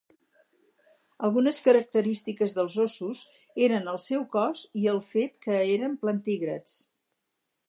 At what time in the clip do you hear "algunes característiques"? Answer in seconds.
1.27-2.57